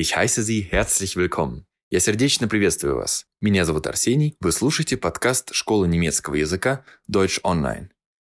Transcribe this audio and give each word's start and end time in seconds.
Ich 0.00 0.14
heiße 0.14 0.44
Sie 0.44 0.60
herzlich 0.70 1.16
willkommen. 1.16 1.64
Я 1.90 1.98
сердечно 1.98 2.46
приветствую 2.46 2.94
вас. 2.94 3.26
Меня 3.40 3.64
зовут 3.64 3.88
Арсений. 3.88 4.36
Вы 4.38 4.52
слушаете 4.52 4.96
подкаст 4.96 5.52
школы 5.52 5.88
немецкого 5.88 6.36
языка 6.36 6.84
Deutsch 7.10 7.40
Online. 7.42 7.88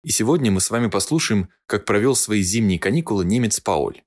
И 0.02 0.10
сегодня 0.10 0.50
мы 0.50 0.62
с 0.62 0.70
вами 0.70 0.88
послушаем, 0.88 1.50
как 1.66 1.84
провел 1.84 2.14
свои 2.14 2.40
зимние 2.40 2.78
каникулы 2.78 3.26
немец 3.26 3.60
Пауль. 3.60 4.00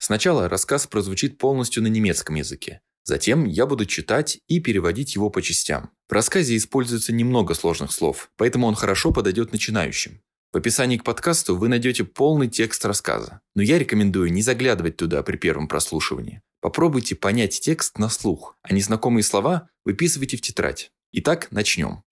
Сначала 0.00 0.48
рассказ 0.48 0.88
прозвучит 0.88 1.38
полностью 1.38 1.84
на 1.84 1.86
немецком 1.86 2.34
языке. 2.34 2.80
Затем 3.04 3.44
я 3.44 3.66
буду 3.66 3.86
читать 3.86 4.40
и 4.48 4.58
переводить 4.58 5.14
его 5.14 5.30
по 5.30 5.40
частям. 5.40 5.90
В 6.08 6.12
рассказе 6.12 6.56
используется 6.56 7.12
немного 7.12 7.54
сложных 7.54 7.92
слов, 7.92 8.28
поэтому 8.36 8.66
он 8.66 8.74
хорошо 8.74 9.12
подойдет 9.12 9.52
начинающим. 9.52 10.20
В 10.53 10.57
описании 10.57 10.97
к 10.97 11.03
подкасту 11.03 11.57
вы 11.57 11.67
найдете 11.67 12.03
полный 12.03 12.47
текст 12.47 12.83
рассказа, 12.85 13.41
но 13.53 13.61
я 13.61 13.77
рекомендую 13.77 14.31
не 14.31 14.41
заглядывать 14.41 14.97
туда 14.97 15.21
при 15.21 15.37
первом 15.37 15.67
прослушивании. 15.67 16.41
Попробуйте 16.61 17.15
понять 17.15 17.59
текст 17.59 17.99
на 17.99 18.09
слух, 18.09 18.57
а 18.63 18.73
незнакомые 18.73 19.23
слова 19.23 19.69
выписывайте 19.85 20.37
в 20.37 20.41
тетрадь. 20.41 20.91
Итак, 21.11 21.49
начнем. 21.51 22.03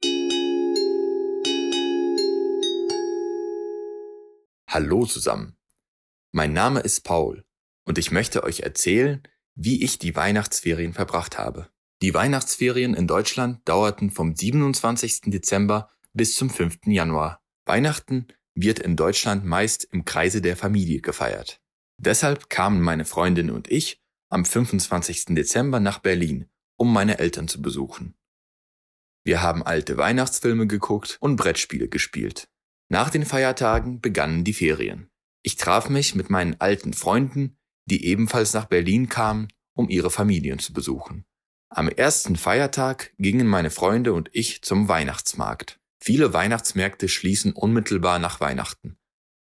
Hallo 4.70 5.06
zusammen. 5.06 5.56
Mein 6.34 6.54
Name 6.54 6.82
ist 6.82 7.06
Paul 7.06 7.46
und 7.88 7.98
ich 7.98 8.12
möchte 8.12 8.44
euch 8.44 8.60
erzählen, 8.60 9.24
wie 9.56 9.84
ich 9.84 10.00
die 10.00 10.16
Weihnachtsferien 10.16 10.94
verbracht 10.94 11.38
habe. 11.38 11.70
Die 12.02 12.14
Weihnachtsferien 12.14 12.94
in 12.94 13.08
Deutschland 13.08 13.68
dauerten 13.68 14.12
vom 14.12 14.36
27. 14.36 15.32
Dezember 15.32 15.90
bis 16.14 16.36
zum 16.36 16.50
5. 16.50 16.88
Januar. 16.88 17.42
Weihnachten 17.71 18.27
wird 18.57 18.81
in 18.81 18.97
Deutschland 18.97 19.45
meist 19.45 19.85
im 19.93 20.05
Kreise 20.05 20.43
der 20.43 20.57
Familie 20.57 21.01
gefeiert. 21.01 21.61
Deshalb 21.99 22.51
kamen 22.51 22.81
meine 22.81 23.05
Freundin 23.05 23.49
und 23.49 23.71
ich 23.71 24.03
am 24.29 24.45
25. 24.45 25.37
Dezember 25.37 25.79
nach 25.79 26.01
Berlin, 26.01 26.51
um 26.77 26.93
meine 26.93 27.21
Eltern 27.21 27.47
zu 27.47 27.63
besuchen. 27.63 28.17
Wir 29.23 29.41
haben 29.41 29.63
alte 29.63 29.97
Weihnachtsfilme 29.97 30.67
geguckt 30.67 31.19
und 31.21 31.37
Brettspiele 31.37 31.87
gespielt. 31.87 32.49
Nach 32.89 33.09
den 33.09 33.25
Feiertagen 33.25 34.01
begannen 34.01 34.43
die 34.43 34.55
Ferien. 34.55 35.09
Ich 35.45 35.55
traf 35.55 35.89
mich 35.89 36.17
mit 36.17 36.29
meinen 36.29 36.61
alten 36.61 36.93
Freunden, 36.93 37.57
die 37.85 38.05
ebenfalls 38.05 38.53
nach 38.53 38.65
Berlin 38.65 39.09
kamen, 39.09 39.47
um 39.75 39.89
ihre 39.89 40.11
Familien 40.11 40.59
zu 40.59 40.73
besuchen. 40.73 41.25
Am 41.69 41.89
ersten 41.89 42.35
Feiertag 42.35 43.15
gingen 43.19 43.47
meine 43.47 43.71
Freunde 43.71 44.13
und 44.13 44.29
ich 44.33 44.63
zum 44.63 44.89
Weihnachtsmarkt. 44.89 45.80
Viele 46.03 46.33
Weihnachtsmärkte 46.33 47.09
schließen 47.09 47.53
unmittelbar 47.53 48.19
nach 48.19 48.41
Weihnachten. 48.41 48.97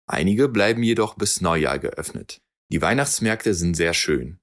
Einige 0.06 0.48
bleiben 0.48 0.82
jedoch 0.82 1.14
bis 1.14 1.40
Neujahr 1.40 1.78
geöffnet. 1.78 2.40
Die 2.70 2.82
Weihnachtsmärkte 2.82 3.54
sind 3.54 3.74
sehr 3.74 3.94
schön. 3.94 4.40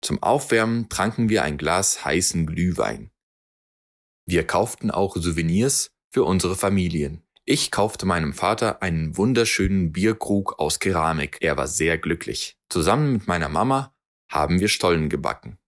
Zum 0.00 0.22
Aufwärmen 0.22 0.88
tranken 0.88 1.28
wir 1.28 1.42
ein 1.42 1.56
Glas 1.56 2.04
heißen 2.04 2.46
Glühwein. 2.46 3.10
Wir 4.26 4.46
kauften 4.46 4.90
auch 4.90 5.16
Souvenirs 5.16 5.90
für 6.10 6.24
unsere 6.24 6.56
Familien. 6.56 7.22
Ich 7.46 7.70
kaufte 7.70 8.06
meinem 8.06 8.32
Vater 8.32 8.82
einen 8.82 9.16
wunderschönen 9.16 9.92
Bierkrug 9.92 10.58
aus 10.58 10.78
Keramik. 10.78 11.38
Er 11.40 11.56
war 11.56 11.68
sehr 11.68 11.98
glücklich. 11.98 12.56
Zusammen 12.70 13.12
mit 13.12 13.26
meiner 13.26 13.48
Mama 13.48 13.94
haben 14.30 14.60
wir 14.60 14.68
Stollen 14.68 15.08
gebacken. 15.08 15.58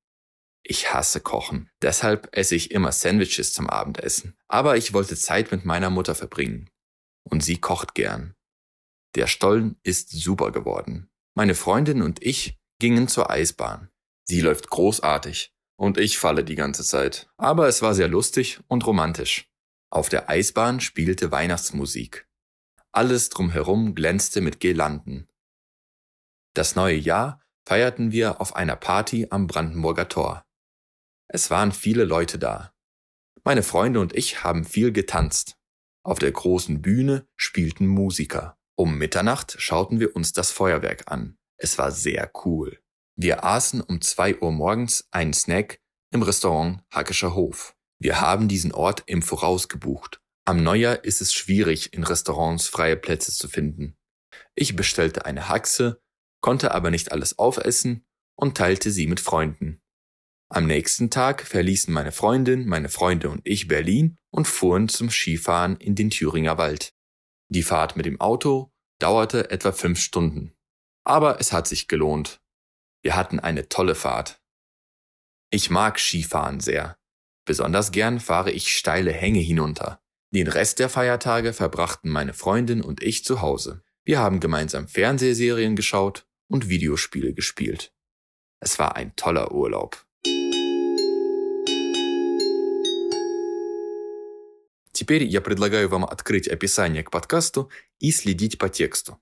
Ich 0.69 0.92
hasse 0.92 1.20
Kochen. 1.20 1.70
Deshalb 1.81 2.36
esse 2.36 2.56
ich 2.56 2.72
immer 2.72 2.91
Sandwiches 2.91 3.53
zum 3.53 3.70
Abendessen. 3.70 4.36
Aber 4.48 4.77
ich 4.77 4.92
wollte 4.92 5.14
Zeit 5.14 5.53
mit 5.53 5.64
meiner 5.64 5.91
Mutter 5.91 6.17
verbringen. 6.17 6.69
Und 7.22 7.45
sie 7.45 7.59
kocht 7.61 7.95
gern. 7.95 8.34
Der 9.14 9.28
Stollen 9.28 9.78
ist 9.84 10.11
super 10.11 10.50
geworden. 10.50 11.09
Meine 11.37 11.55
Freundin 11.55 12.03
und 12.03 12.20
ich 12.20 12.59
gingen 12.81 13.06
zur 13.06 13.31
Eisbahn. 13.31 13.91
Sie 14.25 14.41
läuft 14.41 14.69
großartig. 14.69 15.55
Und 15.77 15.98
ich 15.98 16.19
falle 16.19 16.42
die 16.42 16.56
ganze 16.56 16.83
Zeit. 16.83 17.28
Aber 17.37 17.69
es 17.69 17.81
war 17.81 17.94
sehr 17.94 18.09
lustig 18.09 18.59
und 18.67 18.84
romantisch. 18.87 19.48
Auf 19.89 20.09
der 20.09 20.28
Eisbahn 20.28 20.81
spielte 20.81 21.31
Weihnachtsmusik. 21.31 22.27
Alles 22.91 23.28
drumherum 23.28 23.94
glänzte 23.94 24.41
mit 24.41 24.59
Girlanden. 24.59 25.28
Das 26.54 26.75
neue 26.75 26.97
Jahr 26.97 27.41
feierten 27.69 28.10
wir 28.10 28.41
auf 28.41 28.56
einer 28.56 28.75
Party 28.75 29.28
am 29.31 29.47
Brandenburger 29.47 30.09
Tor. 30.09 30.46
Es 31.28 31.50
waren 31.50 31.72
viele 31.72 32.04
Leute 32.04 32.38
da. 32.38 32.72
Meine 33.44 33.62
Freunde 33.62 34.00
und 34.00 34.14
ich 34.16 34.44
haben 34.44 34.64
viel 34.64 34.92
getanzt. 34.92 35.56
Auf 36.03 36.19
der 36.19 36.32
großen 36.32 36.82
Bühne 36.82 37.26
spielten 37.37 37.87
Musiker. 37.87 38.56
Um 38.76 38.98
Mitternacht 38.98 39.56
schauten 39.59 40.00
wir 40.00 40.15
uns 40.15 40.32
das 40.32 40.50
Feuerwerk 40.50 41.10
an. 41.10 41.38
Es 41.56 41.78
war 41.78 41.91
sehr 41.91 42.31
cool. 42.44 42.78
Wir 43.16 43.44
aßen 43.44 43.81
um 43.81 44.00
zwei 44.03 44.38
Uhr 44.38 44.53
morgens 44.53 45.09
einen 45.10 45.32
Snack 45.32 45.81
im 46.12 46.22
Restaurant 46.22 46.82
Hackischer 46.91 47.34
Hof. 47.34 47.75
Wir 47.98 48.20
haben 48.20 48.47
diesen 48.47 48.72
Ort 48.72 49.04
im 49.06 49.22
Voraus 49.22 49.69
gebucht. 49.69 50.20
Am 50.44 50.62
Neujahr 50.62 51.03
ist 51.03 51.20
es 51.20 51.32
schwierig, 51.32 51.92
in 51.92 52.04
Restaurants 52.04 52.69
freie 52.69 52.97
Plätze 52.97 53.32
zu 53.32 53.48
finden. 53.48 53.97
Ich 54.54 54.76
bestellte 54.76 55.25
eine 55.25 55.48
Haxe, 55.48 56.00
konnte 56.41 56.72
aber 56.72 56.91
nicht 56.91 57.10
alles 57.10 57.38
aufessen 57.38 58.04
und 58.36 58.56
teilte 58.56 58.91
sie 58.91 59.06
mit 59.06 59.19
Freunden. 59.19 59.81
Am 60.49 60.67
nächsten 60.67 61.11
Tag 61.11 61.43
verließen 61.43 61.93
meine 61.93 62.12
Freundin, 62.12 62.67
meine 62.67 62.89
Freunde 62.89 63.31
und 63.31 63.41
ich 63.45 63.67
Berlin 63.67 64.17
und 64.31 64.47
fuhren 64.47 64.89
zum 64.89 65.11
Skifahren 65.11 65.77
in 65.77 65.97
den 65.97 66.11
Thüringer 66.11 66.57
Wald. 66.57 66.95
Die 67.49 67.65
Fahrt 67.65 67.97
mit 67.97 68.07
dem 68.07 68.21
Auto 68.21 68.73
dauerte 69.01 69.51
etwa 69.51 69.73
fünf 69.73 70.01
Stunden. 70.01 70.57
Aber 71.05 71.41
es 71.41 71.53
hat 71.53 71.67
sich 71.67 71.89
gelohnt. 71.89 72.41
Wir 73.03 73.17
hatten 73.17 73.41
eine 73.41 73.69
tolle 73.69 73.95
Fahrt. 73.95 74.41
Ich 75.51 75.71
mag 75.71 75.99
Skifahren 75.99 76.61
sehr. 76.61 76.97
Besonders 77.45 77.93
gern 77.93 78.21
fahre 78.21 78.51
ich 78.51 78.73
steile 78.73 79.13
Hänge 79.13 79.41
hinunter. 79.41 80.01
Den 80.33 80.49
Rest 80.49 80.78
der 80.78 80.89
Feiertage 80.89 81.53
verbrachten 81.53 82.11
meine 82.11 82.34
Freundin 82.34 82.83
und 82.83 83.03
ich 83.03 83.25
zu 83.25 83.41
Hause. 83.41 83.83
Wir 84.05 84.19
haben 84.21 84.41
gemeinsam 84.41 84.89
Fernsehserien 84.89 85.77
geschaut 85.77 86.27
und 86.49 86.69
Videospiele 86.69 87.34
gespielt. 87.34 87.93
Es 88.61 88.78
war 88.78 88.97
ein 88.97 89.15
toller 89.17 89.53
Urlaub. 89.53 90.06
Теперь 94.97 95.25
я 95.25 95.43
предлагаю 95.43 95.91
вам 95.91 96.07
открыть 96.07 96.49
описание 96.49 97.03
к 97.03 97.11
подкасту 97.11 97.71
и 97.99 98.11
следить 98.11 98.57
по 98.57 98.71
тексту. 98.71 99.21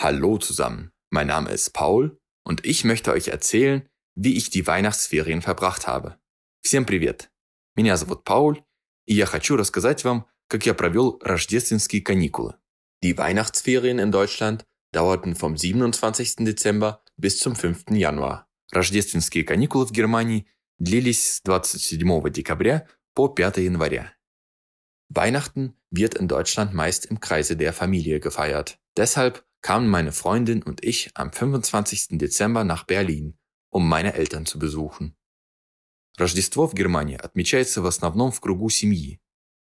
Hallo 0.00 0.38
zusammen, 0.38 0.92
mein 1.10 1.26
Name 1.26 1.52
ist 1.52 1.72
Paul 1.72 2.16
und 2.44 2.64
ich 2.64 2.84
möchte 2.84 3.10
euch 3.10 3.26
erzählen, 3.26 3.88
wie 4.14 4.36
ich 4.36 4.50
die 4.50 4.64
Weihnachtsferien 4.64 5.42
verbracht 5.42 5.88
habe. 5.88 6.20
Всем 6.62 6.84
привет! 6.84 7.32
Меня 7.74 7.96
зовут 7.96 8.22
Пауль, 8.22 8.62
и 9.06 9.14
я 9.14 9.26
хочу 9.26 9.56
рассказать 9.56 10.04
вам, 10.04 10.26
как 10.46 10.66
я 10.66 10.74
провел 10.74 11.18
рождественские 11.24 12.02
каникулы. 12.02 12.54
Die 13.02 13.18
Weihnachtsferien 13.18 13.98
in 13.98 14.12
Deutschland 14.12 14.64
dauerten 14.92 15.34
vom 15.34 15.56
27. 15.56 16.44
Dezember 16.46 17.02
bis 17.16 17.40
zum 17.40 17.56
5. 17.56 17.90
Januar. 17.90 18.44
Рождественские 18.70 19.42
каникулы 19.42 19.84
в 19.84 19.90
Германии 19.90 20.46
длились 20.78 21.38
с 21.38 21.42
27 21.42 22.30
декабря 22.30 22.86
по 23.14 23.26
5 23.26 23.56
января. 23.56 24.14
Weihnachten 25.13 25.73
wird 25.89 26.15
in 26.15 26.27
Deutschland 26.27 26.73
meist 26.73 27.05
im 27.05 27.19
Kreise 27.19 27.57
der 27.57 27.73
Familie 27.73 28.19
gefeiert. 28.19 28.79
Deshalb 28.95 29.43
kamen 29.61 29.89
meine 29.89 30.11
Freundin 30.11 30.61
und 30.61 30.83
ich 30.83 31.09
am 31.15 31.31
25. 31.31 32.19
Dezember 32.19 32.63
nach 32.63 32.83
Berlin, 32.85 33.37
um 33.69 33.87
meine 33.87 34.13
Eltern 34.13 34.45
zu 34.45 34.59
besuchen. 34.59 35.15
Рождество 36.17 36.67
в 36.67 36.73
Германии 36.73 37.15
отмечается 37.15 37.81
в 37.81 37.85
основном 37.85 38.31
в 38.31 38.41
кругу 38.41 38.69
семьи. 38.69 39.21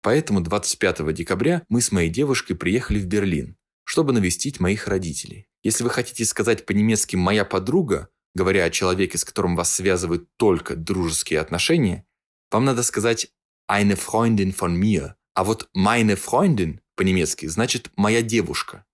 Поэтому 0.01 0.39
25 0.39 1.13
декабря 1.13 1.63
мы 1.67 1.81
с 1.81 1.91
моей 1.91 2.09
девушкой 2.09 2.55
приехали 2.55 2.99
в 2.99 3.07
Берлин, 3.07 3.57
чтобы 3.83 4.13
навестить 4.13 4.59
моих 4.59 4.87
родителей. 4.87 5.47
Если 5.61 5.83
вы 5.83 5.89
хотите 5.89 6.23
сказать 6.23 6.65
по-немецки 6.65 7.17
«моя 7.17 7.43
подруга», 7.43 8.09
говоря 8.33 8.63
о 8.63 8.69
человеке, 8.69 9.17
с 9.17 9.25
которым 9.25 9.57
вас 9.57 9.73
связывают 9.73 10.29
только 10.37 10.75
дружеские 10.77 11.41
отношения, 11.41 12.05
вам 12.49 12.63
надо 12.63 12.83
сказать 12.83 13.27
eine 13.69 13.97
Freundin 13.97 14.55
von 14.55 14.79
mir. 14.79 15.15
А 15.34 15.42
вот 15.42 15.68
meine 15.74 16.16
Freundin 16.16 16.80
по-немецки 16.94 17.46
значит 17.46 17.90
моя 17.96 18.22
девушка. 18.22 18.86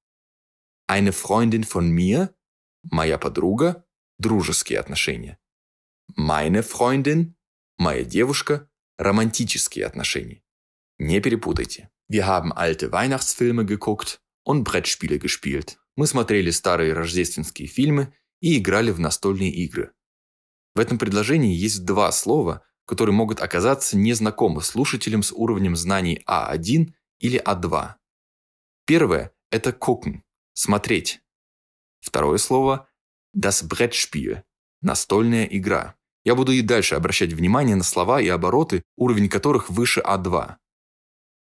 Eine 0.91 1.13
Freundin 1.13 1.65
von 1.65 1.93
mir, 1.93 2.35
моя 2.83 3.19
подруга, 3.19 3.85
дружеские 4.19 4.81
отношения. 4.81 5.39
Meine 6.17 6.63
Freundin, 6.63 7.35
моя 7.79 8.05
девушка, 8.05 8.69
романтические 8.99 9.87
отношения. 9.87 10.43
Не 10.99 11.21
перепутайте. 11.21 11.91
Wir 12.09 12.27
haben 12.27 12.53
alte 12.53 12.91
Weihnachtsfilme 12.91 13.65
geguckt 13.65 14.21
und 14.45 14.65
Brettspiele 14.65 15.19
gespielt. 15.19 15.79
Мы 15.97 16.07
смотрели 16.07 16.51
старые 16.51 16.95
рождественские 16.95 17.69
фильмы 17.69 18.15
и 18.41 18.59
играли 18.59 18.91
в 18.91 18.99
настольные 18.99 19.51
игры. 19.51 19.93
В 20.75 20.81
этом 20.81 20.99
предложении 20.99 21.55
есть 21.55 21.85
два 21.85 22.11
слова, 22.13 22.65
которые 22.91 23.15
могут 23.15 23.41
оказаться 23.41 23.97
незнакомы 23.97 24.63
слушателям 24.63 25.23
с 25.23 25.31
уровнем 25.31 25.77
знаний 25.77 26.25
А1 26.27 26.93
или 27.21 27.41
А2. 27.41 27.95
Первое– 28.85 29.31
это 29.53 29.71
gucken– 29.71 30.23
смотреть. 30.55 31.21
Второе 32.01 32.39
слово– 32.39 32.89
das 33.37 33.65
Brettspiel 33.65 34.43
Настольная 34.83 35.45
игра. 35.45 35.95
Я 36.25 36.35
буду 36.35 36.51
и 36.51 36.63
дальше 36.63 36.97
обращать 36.97 37.33
внимание 37.33 37.77
на 37.77 37.85
слова 37.85 38.21
и 38.21 38.27
обороты, 38.27 38.83
уровень 38.97 39.29
которых 39.29 39.71
выше 39.71 40.01
А2. 40.01 40.57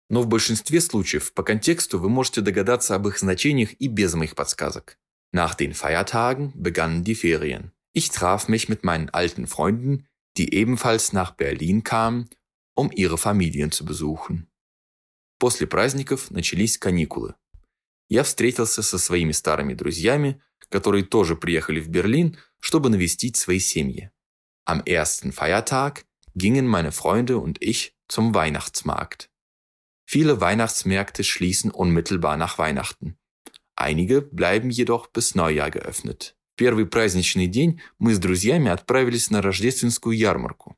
Но 0.10 0.24
в 0.24 0.28
большинстве 0.28 0.82
случаев 0.82 1.32
по 1.32 1.44
контексту 1.44 2.00
вы 2.00 2.10
можете 2.10 2.42
догадаться 2.42 2.96
об 2.96 3.08
их 3.08 3.20
значениях 3.20 3.74
и 3.74 3.88
без 3.88 4.16
моих 4.16 4.34
подсказок. 4.34 4.98
Nach 5.32 5.54
den 5.54 5.76
Feiertagen 5.76 6.54
begannen 6.56 7.04
die 7.04 7.14
Ferien. 7.14 7.72
Ich 7.94 8.10
traf 8.10 8.48
mich 8.48 8.68
mit 8.68 8.84
meinen 8.84 9.12
alten 9.12 9.46
Freunden, 9.46 10.08
die 10.37 10.55
ebenfalls 10.55 11.13
nach 11.13 11.33
Berlin 11.33 11.83
kamen, 11.83 12.31
um 12.75 12.91
ihre 12.93 13.19
Familien 13.19 13.73
zu 13.73 13.85
besuchen. 13.85 14.49
После 15.39 15.67
праздников 15.67 16.31
начались 16.31 16.79
каникулы. 16.79 17.35
Я 18.09 18.25
встретился 18.25 18.83
со 18.83 18.99
своими 18.99 19.33
старыми 19.33 19.75
друзьями, 19.75 20.43
которые 20.69 21.05
тоже 21.05 21.37
приехали 21.37 21.81
в 21.81 21.89
Берлин, 21.89 22.37
чтобы 22.61 22.91
навестить 22.91 23.37
свои 23.37 23.59
семьи. 23.59 24.11
Am 24.65 24.83
ersten 24.85 25.33
Feiertag 25.33 26.05
gingen 26.35 26.67
meine 26.67 26.93
Freunde 26.93 27.39
und 27.39 27.63
ich 27.63 27.97
zum 28.09 28.35
Weihnachtsmarkt. 28.35 29.31
Viele 30.07 30.41
Weihnachtsmärkte 30.41 31.23
schließen 31.25 31.71
unmittelbar 31.71 32.37
nach 32.37 32.59
Weihnachten. 32.59 33.17
Einige 33.77 34.21
bleiben 34.23 34.71
jedoch 34.71 35.07
bis 35.07 35.35
Neujahr 35.35 35.71
geöffnet. 35.71 36.37
Первый 36.56 36.86
праздничный 36.86 37.48
день 37.48 37.82
мы 38.00 38.14
с 38.14 38.20
друзьями 38.20 38.70
отправились 38.70 39.30
на 39.30 39.42
рождественскую 39.42 40.18
ярмарку. 40.18 40.78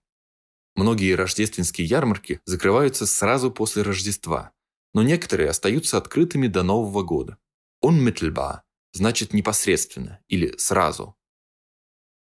Многие 0.75 1.13
рождественские 1.13 1.88
ярмарки 1.88 2.39
закрываются 2.45 3.07
сразу 3.07 3.51
после 3.51 3.81
Рождества, 3.81 4.53
но 4.94 5.01
некоторые 5.03 5.50
остаются 5.50 5.97
открытыми 5.97 6.47
до 6.47 6.63
Нового 6.63 7.03
года. 7.03 7.38
Unmittelbar 7.83 8.62
значит 8.94 9.33
непосредственно 9.33 10.19
или 10.27 10.56
сразу. 10.57 11.15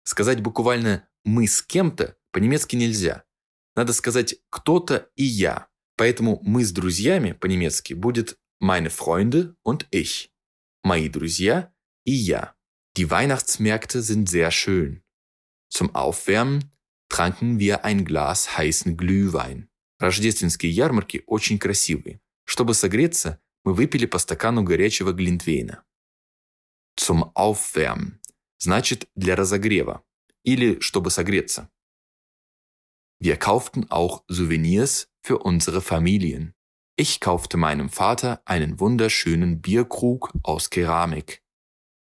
Сказать 0.03 0.41
буквально 0.41 1.07
«мы 1.23 1.47
с 1.47 1.61
кем-то» 1.61 2.17
по-немецки 2.31 2.75
нельзя. 2.75 3.25
Надо 3.75 3.93
сказать 3.93 4.35
«кто-то 4.49 5.09
и 5.15 5.23
я». 5.23 5.67
Поэтому 5.95 6.39
«мы 6.43 6.63
с 6.63 6.71
друзьями» 6.71 7.33
по-немецки 7.33 7.93
будет 7.93 8.39
«meine 8.59 8.89
Freunde 8.89 9.55
und 9.67 9.87
ich». 9.91 10.29
«Мои 10.83 11.09
друзья» 11.09 11.73
и 12.05 12.11
«я». 12.11 12.56
Die 12.96 13.10
Weihnachtsmärkte 13.10 14.02
sind 14.02 14.28
sehr 14.28 14.50
schön. 14.50 15.02
Zum 15.68 15.94
Aufwärmen 15.94 16.70
tranken 17.08 17.58
wir 17.58 17.84
ein 17.84 18.04
Glas 18.04 18.56
heißen 18.58 18.96
Glühwein. 18.96 19.68
Рождественские 19.98 20.72
ярмарки 20.72 21.22
очень 21.26 21.58
красивые. 21.58 22.20
Чтобы 22.44 22.74
согреться, 22.74 23.40
мы 23.64 23.74
выпили 23.74 24.06
по 24.06 24.18
стакану 24.18 24.64
горячего 24.64 25.12
глинтвейна. 25.12 25.84
Zum 26.96 27.30
Aufwärmen 27.34 28.20
значит 28.58 29.08
для 29.14 29.34
разогрева 29.34 30.04
или 30.42 30.80
чтобы 30.80 31.10
согреться. 31.10 31.70
Wir 33.18 33.36
kauften 33.36 33.88
auch 33.90 34.24
Souvenirs 34.28 35.08
für 35.22 35.38
unsere 35.38 35.80
Familien. 35.80 36.54
Ich 36.96 37.20
kaufte 37.20 37.56
meinem 37.56 37.88
Vater 37.88 38.42
einen 38.44 38.80
wunderschönen 38.80 39.62
Bierkrug 39.62 40.32
aus 40.42 40.70
Keramik. 40.70 41.42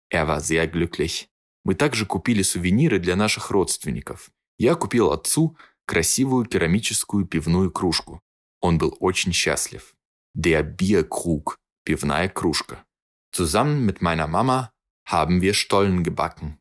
Er 0.09 0.27
war 0.27 0.41
sehr 0.41 0.67
glücklich. 0.67 1.29
Мы 1.63 1.75
также 1.75 2.05
купили 2.05 2.41
сувениры 2.41 2.99
для 2.99 3.15
наших 3.15 3.51
родственников. 3.51 4.31
Я 4.57 4.75
купил 4.75 5.11
отцу 5.11 5.57
красивую 5.85 6.45
керамическую 6.45 7.25
пивную 7.25 7.71
кружку. 7.71 8.21
Он 8.61 8.77
был 8.77 8.95
очень 8.99 9.33
счастлив. 9.33 9.95
Der 10.35 10.63
Bierkrug, 10.63 11.57
пивная 11.83 12.29
кружка. 12.29 12.85
Zusammen 13.31 13.85
mit 13.85 14.01
meiner 14.01 14.27
Mama 14.27 14.71
haben 15.05 15.41
wir 15.41 15.53
Stollen 15.53 16.03
gebacken. 16.03 16.59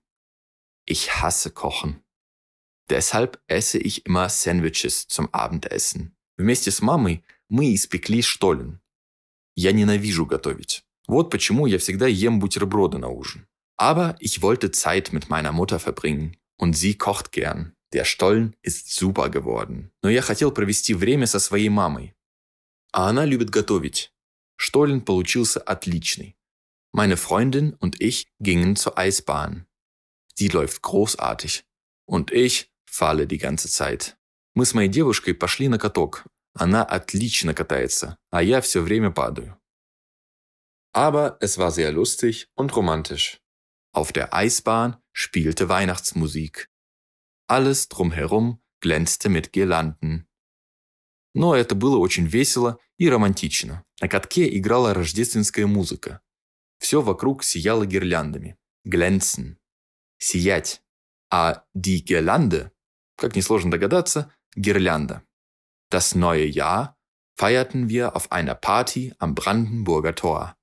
Ich 0.87 1.21
hasse 1.21 1.51
Kochen. 1.51 2.03
Deshalb 2.89 3.43
esse 3.47 3.79
ich 3.79 4.07
immer 4.07 4.29
Sandwiches 4.29 5.07
zum 5.07 5.29
Abendessen. 5.33 6.15
Вместе 6.39 6.71
с 6.71 6.81
мамой 6.81 7.25
мы 7.49 7.75
испекли 7.75 8.23
штолен. 8.23 8.81
Я 9.57 9.73
ненавижу 9.73 10.25
готовить. 10.25 10.85
Вот 11.08 11.30
почему 11.30 11.66
я 11.66 11.78
всегда 11.78 12.08
ем 12.08 12.40
бутерброды 12.40 12.98
на 12.98 13.10
ужин. 13.10 13.48
Aber 13.78 14.16
ich 14.20 14.42
wollte 14.42 14.72
Zeit 14.72 15.12
mit 15.12 15.30
meiner 15.30 15.52
Mutter 15.52 15.80
verbringen. 15.80 16.38
Und 16.58 16.74
sie 16.78 16.96
kocht 16.98 17.32
gern. 17.32 17.76
Der 17.92 18.06
Stollen 18.06 18.56
ist 18.62 18.94
super 18.96 19.30
geworden. 19.30 19.92
Но 20.02 20.10
я 20.10 20.22
хотел 20.22 20.52
провести 20.52 20.94
время 20.94 21.28
со 21.28 21.40
своей 21.40 21.70
мамой. 21.70 22.14
А 22.92 23.10
она 23.10 23.26
любит 23.26 23.50
готовить. 23.50 24.12
Stollen 24.58 25.02
получился 25.02 25.60
отличный. 25.60 26.36
Meine 26.92 27.18
Freundin 27.18 27.74
und 27.80 28.02
ich 28.02 28.28
gingen 28.40 28.76
zur 28.76 28.98
Eisbahn. 28.98 29.66
Sie 30.36 30.48
läuft 30.48 30.82
großartig. 30.82 31.64
Und 32.06 32.32
ich 32.32 32.72
falle 32.86 33.28
die 33.28 33.40
ganze 33.40 33.68
Zeit. 33.70 34.16
Мы 34.56 34.66
с 34.66 34.74
моей 34.74 34.90
девушкой 34.90 35.34
пошли 35.34 35.68
на 35.68 35.80
каток. 35.80 36.26
Она 36.54 36.84
отлично 36.84 37.56
катается, 37.56 38.18
а 38.30 38.44
я 38.44 38.62
все 38.62 38.82
время 38.82 39.10
падаю. 39.10 39.58
Aber 40.94 41.38
es 41.42 41.58
war 41.58 41.72
sehr 41.72 41.92
lustig 41.92 42.50
und 42.56 42.76
romantisch. 42.76 43.42
Auf 43.94 44.12
der 44.12 44.34
Eisbahn 44.34 44.98
spielte 45.12 45.70
Weihnachtsmusik. 45.70 46.70
Alles 47.48 47.90
drumherum 47.90 48.62
glänzte 48.80 49.30
mit 49.30 49.52
Girlanden. 49.54 50.28
Но 51.36 51.56
это 51.56 51.74
было 51.74 51.98
очень 51.98 52.28
весело 52.28 52.80
и 52.98 53.10
романтично. 53.10 53.84
На 54.02 54.08
катке 54.08 54.56
играла 54.58 54.94
рождественская 54.94 55.66
музыка. 55.66 56.22
Все 56.78 57.02
вокруг 57.02 57.44
сияло 57.44 57.86
гирляндами. 57.86 58.58
Glänzen. 58.86 59.58
Сиять. 60.20 60.82
А 61.32 61.64
die 61.74 62.04
Girlande, 62.04 62.72
как 63.18 63.36
несложно 63.36 63.72
догадаться, 63.72 64.32
гирлянда. 64.56 65.24
Das 65.90 66.16
neue 66.16 66.46
Jahr 66.46 66.98
feierten 67.36 67.90
wir 67.90 68.16
auf 68.16 68.32
einer 68.32 68.56
Party 68.56 69.14
am 69.18 69.34
Brandenburger 69.34 70.14
Tor. 70.16 70.56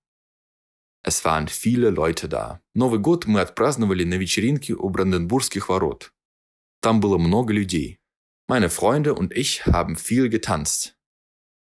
Es 1.05 1.25
waren 1.25 1.49
viele 1.49 1.91
Leute 1.91 2.29
da. 2.29 2.61
Новый 2.75 2.99
год 2.99 3.27
мы 3.27 3.41
отпраздновали 3.41 4.05
на 4.05 4.15
вечеринке 4.15 4.75
у 4.75 4.89
Бранденбургских 4.91 5.69
ворот. 5.69 6.13
Там 6.81 7.01
было 7.01 7.19
много 7.19 7.53
людей. 7.53 7.99
Meine 8.49 8.69
Freunde 8.69 9.15
und 9.15 9.33
ich 9.33 9.65
haben 9.67 9.97
viel 9.97 10.29
getanzt. 10.29 10.97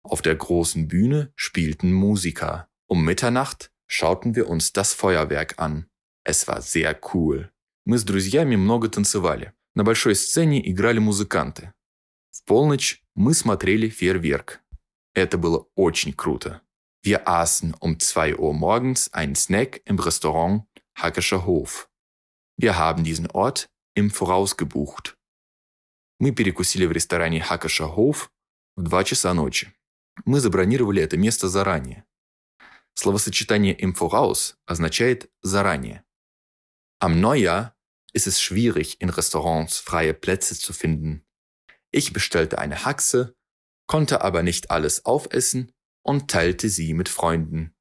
Auf 0.04 0.20
der 0.20 0.34
großen 0.34 0.88
Bühne 0.88 1.32
spielten 1.36 1.92
Musiker. 1.92 2.68
Um 2.88 3.04
Mitternacht 3.04 3.70
schauten 3.86 4.34
wir 4.34 4.48
uns 4.48 4.72
das 4.72 4.92
Feuerwerk 4.92 5.58
an. 5.58 5.86
Es 6.24 6.46
war 6.48 6.60
sehr 6.60 6.98
cool. 7.14 7.50
Мы 7.84 7.98
с 7.98 8.04
друзьями 8.04 8.56
много 8.56 8.88
танцевали. 8.88 9.52
На 9.74 9.84
большой 9.84 10.14
сцене 10.14 10.60
играли 10.70 10.98
музыканты. 10.98 11.72
В 12.30 12.44
полночь 12.44 13.02
мы 13.14 13.34
смотрели 13.34 13.88
фейерверк. 13.88 14.60
Это 15.14 15.38
было 15.38 15.68
очень 15.74 16.12
круто. 16.12 16.62
Wir 17.04 17.26
aßen 17.26 17.74
um 17.80 17.98
2 17.98 18.36
Uhr 18.36 18.54
morgens 18.54 19.12
einen 19.12 19.34
Snack 19.34 19.82
im 19.86 19.98
Restaurant 19.98 20.64
Hackescher 20.96 21.44
Hof. 21.46 21.90
Wir 22.56 22.76
haben 22.76 23.02
diesen 23.02 23.28
Ort 23.32 23.68
im 23.94 24.10
Voraus 24.10 24.56
gebucht. 24.56 25.18
Мы 26.20 26.30
перекусили 26.32 26.86
в 26.86 26.92
ресторане 26.92 27.40
Hackescher 27.40 27.96
Hof 27.96 28.30
в 28.76 28.84
2 28.84 29.04
часа 29.04 29.34
ночи. 29.34 29.72
Мы 30.24 30.38
забронировали 30.38 31.02
это 31.02 31.16
место 31.16 31.48
заранее. 31.48 32.04
Словосочетание 32.94 33.74
«im 33.74 33.94
Voraus» 33.94 34.56
означает 34.66 35.30
«заранее». 35.40 36.04
Am 37.00 37.20
Neujahr 37.20 37.74
ist 38.12 38.28
es 38.28 38.40
schwierig, 38.40 39.00
in 39.00 39.08
Restaurants 39.08 39.78
freie 39.78 40.14
Plätze 40.14 40.56
zu 40.56 40.72
finden. 40.72 41.24
Ich 41.90 42.12
bestellte 42.12 42.58
eine 42.58 42.84
Haxe, 42.84 43.34
konnte 43.88 44.20
aber 44.20 44.44
nicht 44.44 44.70
alles 44.70 45.04
aufessen 45.04 45.72
und 46.06 46.28
teilte 46.28 46.68
sie 46.68 46.94
mit 46.94 47.08
Freunden. 47.08 47.74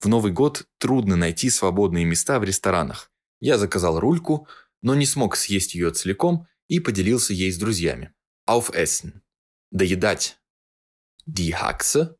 В 0.00 0.08
Новый 0.08 0.32
год 0.32 0.66
трудно 0.78 1.16
найти 1.16 1.48
свободные 1.48 2.04
места 2.04 2.40
в 2.40 2.44
ресторанах. 2.44 3.10
Я 3.40 3.56
заказал 3.56 4.00
рульку, 4.00 4.48
но 4.82 4.94
не 4.94 5.06
смог 5.06 5.36
съесть 5.36 5.74
ее 5.74 5.92
целиком 5.92 6.48
и 6.68 6.80
поделился 6.80 7.32
ей 7.32 7.52
с 7.52 7.58
друзьями. 7.58 8.12
Aufessen. 8.48 9.22
Доедать. 9.70 10.38
Die 11.26 11.54
Haxe. 11.54 12.16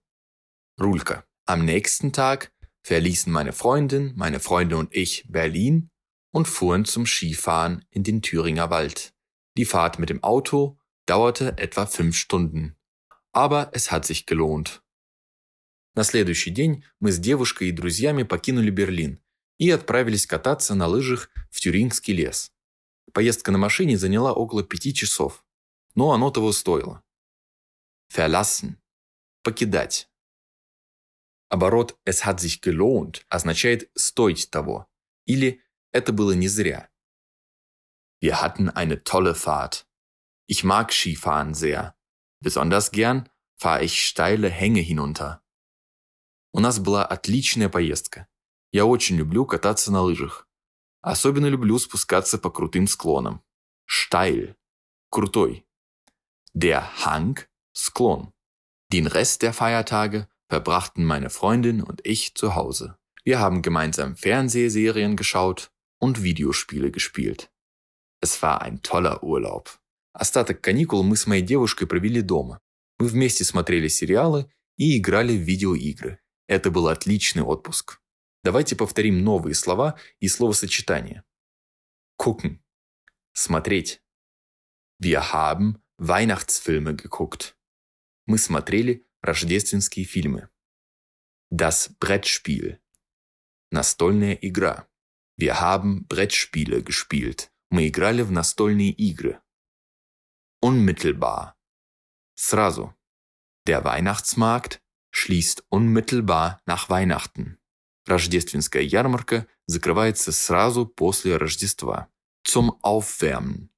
Рулька. 0.78 1.24
Am 1.44 1.64
nächsten 1.64 2.12
Tag 2.12 2.52
verließen 2.82 3.32
meine 3.32 3.52
Freundin, 3.52 4.12
meine 4.14 4.38
Freunde 4.38 4.76
und 4.76 4.94
ich 4.94 5.24
Berlin 5.28 5.90
und 6.32 6.46
fuhren 6.46 6.84
zum 6.84 7.04
Skifahren 7.04 7.84
in 7.90 8.04
den 8.04 8.22
Thüringer 8.22 8.70
Wald. 8.70 9.12
Die 9.56 9.64
Fahrt 9.64 9.98
mit 9.98 10.08
dem 10.08 10.22
Auto 10.22 10.78
dauerte 11.06 11.58
etwa 11.58 11.86
fünf 11.86 12.16
Stunden. 12.16 12.76
Aber 13.32 13.70
es 13.72 13.90
hat 13.90 14.06
sich 14.06 14.26
gelohnt. 14.26 14.82
На 15.97 16.03
следующий 16.03 16.51
день 16.51 16.85
мы 16.99 17.11
с 17.11 17.17
девушкой 17.17 17.69
и 17.69 17.71
друзьями 17.71 18.21
покинули 18.21 18.69
Берлин 18.69 19.19
и 19.57 19.71
отправились 19.71 20.27
кататься 20.27 20.75
на 20.75 20.85
лыжах 20.85 21.31
в 21.49 21.59
Тюрингский 21.59 22.13
лес. 22.13 22.51
Поездка 23.13 23.51
на 23.51 23.57
машине 23.57 23.97
заняла 23.97 24.31
около 24.31 24.63
пяти 24.63 24.93
часов, 24.93 25.43
но 25.95 26.11
оно 26.11 26.29
того 26.29 26.51
стоило. 26.51 27.03
Verlassen– 28.13 28.75
покидать. 29.43 30.07
Оборот 31.49 31.97
«es 32.05 32.25
hat 32.25 32.41
sich 32.41 32.61
gelohnt» 32.61 33.23
означает 33.27 33.89
«стоить 33.95 34.51
того» 34.51 34.85
или 35.25 35.63
«это 35.91 36.13
было 36.13 36.33
не 36.33 36.47
зря». 36.47 36.91
Wir 38.21 38.39
hatten 38.39 38.69
eine 38.69 39.03
tolle 39.03 39.33
Fahrt. 39.33 39.87
Ich 40.45 40.63
mag 40.63 40.93
Skifahren 40.93 41.55
sehr. 41.55 41.95
Besonders 42.39 42.91
gern 42.91 43.27
fahre 43.55 43.83
ich 43.83 44.05
steile 44.05 44.51
Hänge 44.51 44.81
hinunter. 44.81 45.41
У 46.57 46.59
нас 46.59 46.79
была 46.79 47.05
отличная 47.05 47.69
поездка. 47.69 48.25
Я 48.71 48.87
очень 48.87 49.15
люблю 49.15 49.45
кататься 49.45 49.91
на 49.91 50.01
лыжах. 50.01 50.47
Особенно 51.01 51.45
люблю 51.45 51.77
спускаться 51.77 52.39
по 52.39 52.49
крутым 52.49 52.87
склонам. 52.87 53.43
Steil. 53.87 54.55
Крутой. 55.11 55.67
Der 56.55 56.81
Hang. 57.05 57.45
Sklon. 57.75 58.31
Den 58.91 59.05
Rest 59.05 59.43
der 59.43 59.53
Feiertage 59.53 60.27
verbrachten 60.49 61.05
meine 61.05 61.29
Freundin 61.29 61.83
und 61.83 62.01
ich 62.03 62.33
zu 62.33 62.55
Hause. 62.55 62.97
Wir 63.23 63.37
haben 63.37 63.61
gemeinsam 63.61 64.15
Fernsehserien 64.15 65.15
geschaut 65.15 65.69
und 65.99 66.23
Videospiele 66.23 66.89
gespielt. 66.89 67.51
Es 68.19 68.41
war 68.41 68.63
ein 68.63 68.81
toller 68.81 69.21
Urlaub. 69.21 69.77
Остаток 70.11 70.61
каникул 70.61 71.03
мы 71.03 71.17
с 71.17 71.27
моей 71.27 71.43
девушкой 71.43 71.85
провели 71.85 72.23
дома. 72.23 72.59
Мы 72.97 73.05
вместе 73.05 73.43
смотрели 73.43 73.89
сериалы 73.89 74.51
и 74.75 74.97
играли 74.97 75.37
в 75.37 75.41
видеоигры. 75.41 76.19
Это 76.47 76.71
был 76.71 76.87
отличный 76.87 77.43
отпуск. 77.43 78.01
Давайте 78.43 78.75
повторим 78.75 79.23
новые 79.23 79.53
слова 79.53 79.99
и 80.19 80.27
словосочетания. 80.27 81.25
Gucken. 82.17 82.63
Смотреть. 83.33 84.01
Wir 84.99 85.33
haben 85.33 85.83
Weihnachtsfilme 85.97 86.95
geguckt. 86.95 87.55
Мы 88.25 88.37
смотрели 88.37 89.05
рождественские 89.21 90.05
фильмы. 90.05 90.49
Das 91.51 91.89
Brettspiel. 91.99 92.81
Настольная 93.71 94.33
игра. 94.33 94.87
Wir 95.37 95.59
haben 95.59 96.07
Brettspiele 96.07 96.81
gespielt. 96.81 97.51
Мы 97.69 97.89
играли 97.89 98.21
в 98.21 98.31
настольные 98.31 98.91
игры. 98.91 99.41
Unmittelbar. 100.61 101.55
Сразу. 102.35 102.95
Der 103.67 103.83
Weihnachtsmarkt 103.83 104.81
schließt 105.16 105.64
unmittelbar 105.68 106.60
nach 106.66 106.88
Weihnachten. 106.88 107.58
Рождественская 108.06 108.82
ярмарка 108.82 109.46
закрывается 109.66 110.32
сразу 110.32 110.86
после 110.86 111.36
Рождества. 111.36 112.08
Zum 112.42 112.76
Aufwärmen. 112.82 113.70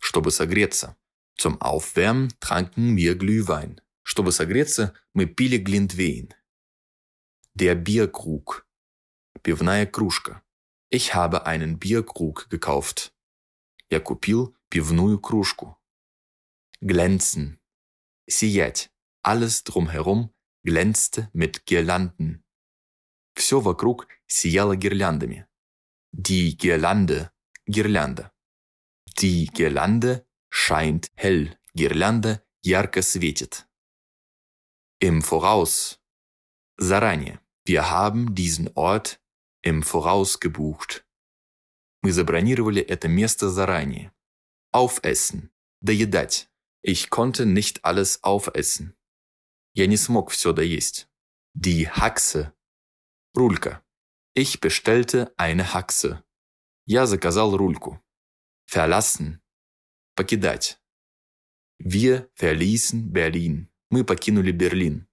Чтобы 0.00 0.30
согреться. 0.30 0.96
Zum 1.36 1.60
Aufwärmen 1.60 2.32
tranken 2.40 2.96
wir 2.96 3.14
Glühwein. 3.14 3.80
Чтобы 4.02 4.32
согреться, 4.32 4.94
мы 5.12 5.26
пили 5.26 5.58
Глинтвейн. 5.58 6.34
Der 7.54 7.74
Bierkrug. 7.74 8.66
Пивная 9.42 9.86
кружка. 9.86 10.42
Ich 10.90 11.14
habe 11.14 11.46
einen 11.46 11.78
Bierkrug 11.78 12.48
gekauft. 12.48 13.12
Я 13.90 14.00
купил 14.00 14.56
пивную 14.68 15.20
кружку. 15.20 15.76
Glänzen. 16.80 17.60
Сиять. 18.28 18.90
Alles 19.22 19.64
drumherum 19.64 20.32
glänzte 20.64 21.30
mit 21.32 21.64
Girlanden. 21.66 22.42
Все 23.34 23.60
вокруг 23.60 24.08
сияло 24.26 24.76
гирляндами. 24.76 25.46
Die 26.12 26.56
Girlande. 26.56 27.30
Гирлянда. 27.66 28.32
Die 29.18 29.46
Girlande 29.46 30.26
scheint 30.50 31.10
hell. 31.16 31.56
Гирлянда 31.74 32.42
ярко 32.62 33.02
светит. 33.02 33.66
Im 35.00 35.20
Voraus. 35.20 36.00
Заранее. 36.78 37.40
Wir 37.64 37.90
haben 37.90 38.34
diesen 38.34 38.70
Ort 38.74 39.20
im 39.62 39.82
Voraus 39.82 40.40
gebucht. 40.40 41.04
Мы 42.02 42.12
забронировали 42.12 42.80
это 42.80 43.08
место 43.08 43.50
заранее. 43.50 44.12
Aufessen. 44.72 45.50
Доедать. 45.80 46.48
Ich 46.82 47.10
konnte 47.10 47.46
nicht 47.46 47.84
alles 47.84 48.22
aufessen. 48.22 48.96
Я 49.74 49.86
не 49.86 49.96
смог 49.96 50.30
все 50.30 50.52
доесть. 50.52 51.08
Die 51.54 51.88
Haxe. 51.88 52.52
Рулька. 53.34 53.82
Ich 54.34 54.60
bestellte 54.60 55.32
eine 55.36 55.74
Haxe. 55.74 56.22
Я 56.86 57.06
заказал 57.06 57.56
рульку. 57.56 58.02
Verlassen. 58.66 59.40
Покидать. 60.14 60.78
Wir 61.78 62.30
verließen 62.34 63.12
Berlin. 63.12 63.68
Мы 63.90 64.04
покинули 64.04 64.52
Берлин. 64.52 65.06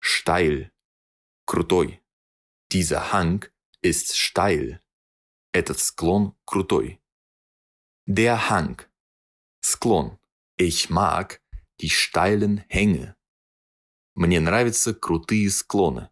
Steil. 0.00 0.72
Крутой. 1.44 2.02
Dieser 2.72 3.12
Hang 3.12 3.48
ist 3.82 4.16
steil. 4.16 4.80
Этот 5.52 5.78
склон 5.78 6.36
крутой. 6.44 7.00
Der 8.06 8.50
Hang. 8.50 8.82
Склон. 9.60 10.18
Ich 10.56 10.90
mag 10.90 11.42
die 11.80 11.90
steilen 11.90 12.64
Hänge. 12.68 13.16
Мне 14.15 14.39
нравятся 14.39 14.93
крутые 14.93 15.49
склоны. 15.49 16.09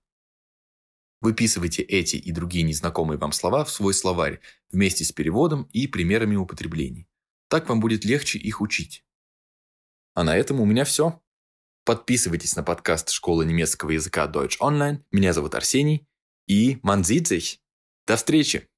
Выписывайте 1.22 1.84
эти 1.84 2.16
и 2.16 2.32
другие 2.32 2.64
незнакомые 2.64 3.18
вам 3.18 3.34
слова 3.34 3.66
в 3.66 3.72
свой 3.72 3.94
словарь 3.94 4.40
вместе 4.72 5.04
с 5.04 5.12
переводом 5.12 5.64
и 5.74 5.88
примерами 5.88 6.36
употреблений. 6.36 7.10
Так 7.50 7.68
вам 7.68 7.80
будет 7.82 8.06
легче 8.06 8.40
их 8.40 8.62
учить. 8.62 9.04
А 10.14 10.24
на 10.24 10.38
этом 10.38 10.62
у 10.62 10.66
меня 10.66 10.86
все. 10.86 11.22
Подписывайтесь 11.84 12.56
на 12.56 12.64
подкаст 12.64 13.10
Школы 13.10 13.46
немецкого 13.46 13.92
языка 13.92 14.28
Deutsch 14.28 14.60
Online. 14.60 15.04
Меня 15.12 15.34
зовут 15.34 15.56
Арсений. 15.56 16.08
И 16.48 16.76
sich. 16.84 17.58
До 18.08 18.16
встречи! 18.16 18.69